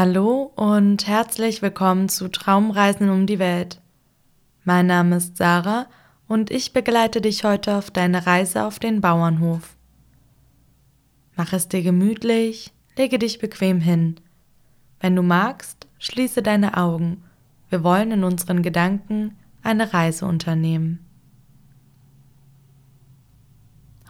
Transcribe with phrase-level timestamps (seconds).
[0.00, 3.80] Hallo und herzlich willkommen zu Traumreisen um die Welt.
[4.62, 5.86] Mein Name ist Sarah
[6.28, 9.74] und ich begleite dich heute auf deine Reise auf den Bauernhof.
[11.34, 14.20] Mach es dir gemütlich, lege dich bequem hin.
[15.00, 17.24] Wenn du magst, schließe deine Augen.
[17.68, 21.04] Wir wollen in unseren Gedanken eine Reise unternehmen.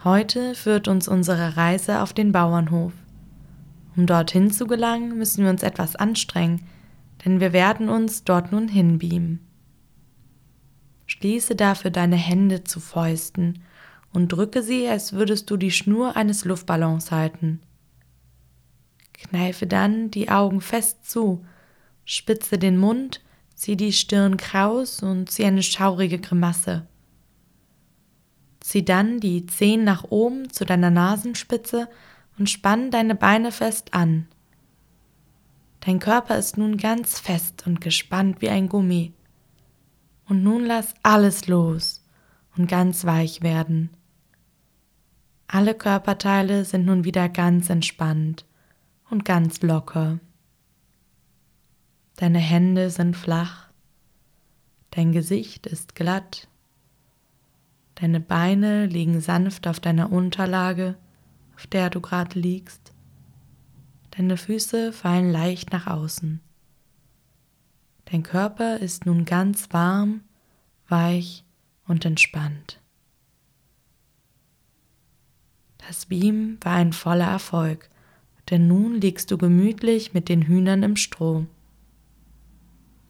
[0.03, 2.93] Heute führt uns unsere Reise auf den Bauernhof.
[3.99, 6.65] Um dorthin zu gelangen, müssen wir uns etwas anstrengen,
[7.25, 9.45] denn wir werden uns dort nun hinbeamen.
[11.05, 13.61] Schließe dafür deine Hände zu Fäusten
[14.13, 17.59] und drücke sie, als würdest du die Schnur eines Luftballons halten.
[19.11, 21.45] Kneife dann die Augen fest zu,
[22.05, 23.19] spitze den Mund,
[23.53, 26.87] zieh die Stirn kraus und zieh eine schaurige Grimasse.
[28.61, 31.89] Zieh dann die Zehen nach oben zu deiner Nasenspitze
[32.39, 34.27] und spann deine Beine fest an.
[35.81, 39.13] Dein Körper ist nun ganz fest und gespannt wie ein Gummi.
[40.25, 42.05] Und nun lass alles los
[42.55, 43.89] und ganz weich werden.
[45.47, 48.45] Alle Körperteile sind nun wieder ganz entspannt
[49.09, 50.19] und ganz locker.
[52.15, 53.69] Deine Hände sind flach,
[54.91, 56.47] dein Gesicht ist glatt,
[57.95, 60.95] deine Beine liegen sanft auf deiner Unterlage
[61.59, 62.93] auf der du gerade liegst.
[64.11, 66.39] Deine Füße fallen leicht nach außen.
[68.05, 70.21] Dein Körper ist nun ganz warm,
[70.87, 71.43] weich
[71.85, 72.79] und entspannt.
[75.85, 77.89] Das Beam war ein voller Erfolg,
[78.49, 81.45] denn nun liegst du gemütlich mit den Hühnern im Stroh.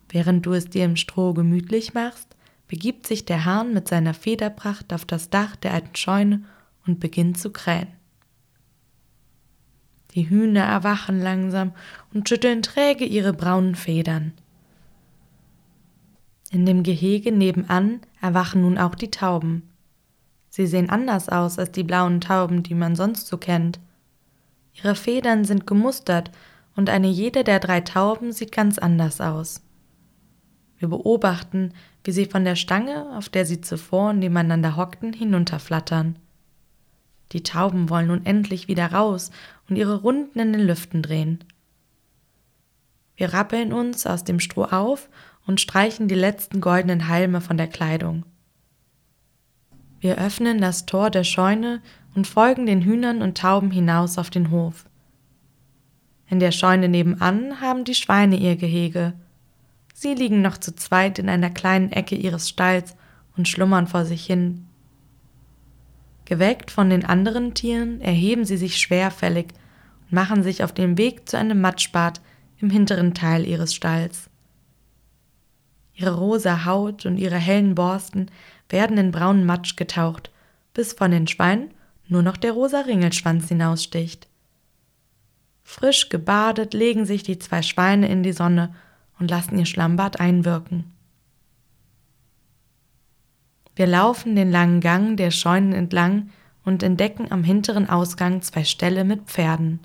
[0.10, 2.36] Während du es dir im Stroh gemütlich machst,
[2.68, 6.46] begibt sich der Hahn mit seiner Federpracht auf das Dach der alten Scheune
[6.88, 7.99] und beginnt zu krähen.
[10.16, 11.72] Die Hühner erwachen langsam
[12.14, 14.34] und schütteln träge ihre braunen Federn.
[16.52, 19.70] In dem Gehege nebenan erwachen nun auch die Tauben.
[20.50, 23.80] Sie sehen anders aus als die blauen Tauben, die man sonst so kennt.
[24.74, 26.32] Ihre Federn sind gemustert
[26.76, 29.62] und eine jede der drei Tauben sieht ganz anders aus.
[30.80, 31.74] Wir beobachten,
[32.04, 36.16] wie sie von der Stange, auf der sie zuvor nebeneinander hockten, hinunterflattern.
[37.32, 39.32] Die Tauben wollen nun endlich wieder raus
[39.70, 41.44] und ihre Runden in den Lüften drehen.
[43.16, 45.10] Wir rappeln uns aus dem Stroh auf
[45.46, 48.24] und streichen die letzten goldenen Halme von der Kleidung.
[50.00, 51.82] Wir öffnen das Tor der Scheune
[52.16, 54.86] und folgen den Hühnern und Tauben hinaus auf den Hof.
[56.30, 59.14] In der Scheune nebenan haben die Schweine ihr Gehege.
[59.94, 62.96] Sie liegen noch zu zweit in einer kleinen Ecke ihres Stalls
[63.36, 64.69] und schlummern vor sich hin.
[66.30, 69.48] Geweckt von den anderen Tieren erheben sie sich schwerfällig
[70.04, 72.22] und machen sich auf den Weg zu einem Matschbad
[72.60, 74.30] im hinteren Teil ihres Stalls.
[75.96, 78.30] Ihre rosa Haut und ihre hellen Borsten
[78.70, 80.30] werden in braunen Matsch getaucht,
[80.76, 81.72] bis von den Schweinen
[82.08, 84.28] nur noch der rosa Ringelschwanz hinaussticht.
[85.64, 88.76] Frisch gebadet legen sich die zwei Schweine in die Sonne
[89.18, 90.94] und lassen ihr Schlammbad einwirken.
[93.80, 96.32] Wir laufen den langen Gang der Scheunen entlang
[96.66, 99.80] und entdecken am hinteren Ausgang zwei Ställe mit Pferden.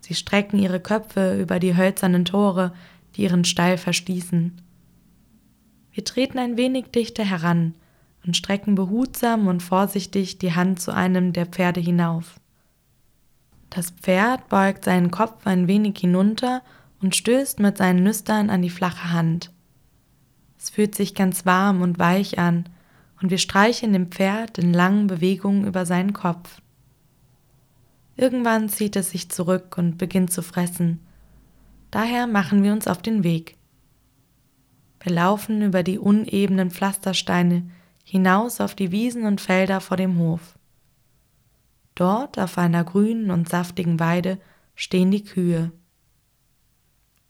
[0.00, 2.72] Sie strecken ihre Köpfe über die hölzernen Tore,
[3.14, 4.60] die ihren Stall verschließen.
[5.92, 7.76] Wir treten ein wenig dichter heran
[8.26, 12.40] und strecken behutsam und vorsichtig die Hand zu einem der Pferde hinauf.
[13.70, 16.62] Das Pferd beugt seinen Kopf ein wenig hinunter
[17.00, 19.52] und stößt mit seinen Nüstern an die flache Hand.
[20.66, 22.68] Es fühlt sich ganz warm und weich an,
[23.22, 26.60] und wir streichen dem Pferd in langen Bewegungen über seinen Kopf.
[28.16, 31.06] Irgendwann zieht es sich zurück und beginnt zu fressen.
[31.92, 33.56] Daher machen wir uns auf den Weg.
[34.98, 37.70] Wir laufen über die unebenen Pflastersteine
[38.02, 40.58] hinaus auf die Wiesen und Felder vor dem Hof.
[41.94, 44.40] Dort auf einer grünen und saftigen Weide
[44.74, 45.70] stehen die Kühe.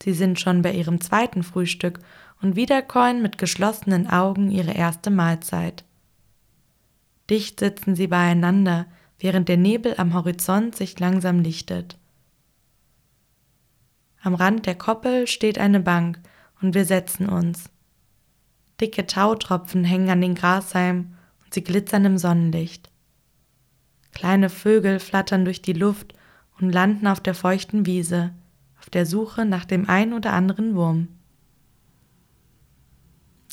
[0.06, 1.98] Sie sind schon bei ihrem zweiten Frühstück
[2.40, 5.84] und wiederkäuen mit geschlossenen Augen ihre erste Mahlzeit.
[7.28, 8.86] Dicht sitzen sie beieinander,
[9.18, 11.98] während der Nebel am Horizont sich langsam lichtet.
[14.22, 16.20] Am Rand der Koppel steht eine Bank
[16.62, 17.68] und wir setzen uns.
[18.80, 22.92] Dicke Tautropfen hängen an den Grashalmen und sie glitzern im Sonnenlicht.
[24.12, 26.14] Kleine Vögel flattern durch die Luft
[26.60, 28.32] und landen auf der feuchten Wiese,
[28.86, 31.08] auf der Suche nach dem ein oder anderen Wurm.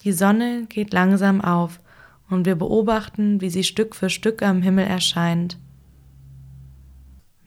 [0.04, 1.80] Die Sonne geht langsam auf
[2.30, 5.58] und wir beobachten, wie sie Stück für Stück am Himmel erscheint.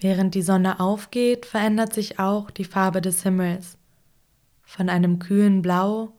[0.01, 3.79] Während die Sonne aufgeht, verändert sich auch die Farbe des Himmels.
[4.65, 6.13] Von einem kühlen Blau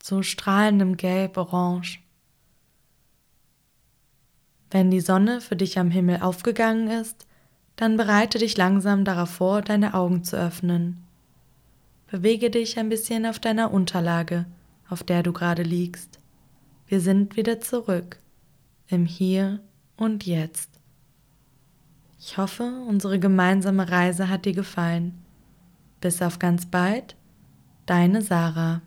[0.00, 2.00] zu strahlendem Gelb-Orange.
[4.72, 7.25] Wenn die Sonne für dich am Himmel aufgegangen ist,
[7.76, 11.02] dann bereite dich langsam darauf vor, deine Augen zu öffnen.
[12.10, 14.46] Bewege dich ein bisschen auf deiner Unterlage,
[14.88, 16.18] auf der du gerade liegst.
[16.86, 18.18] Wir sind wieder zurück
[18.88, 19.60] im Hier
[19.96, 20.70] und Jetzt.
[22.18, 25.22] Ich hoffe, unsere gemeinsame Reise hat dir gefallen.
[26.00, 27.16] Bis auf ganz bald,
[27.84, 28.80] deine Sarah.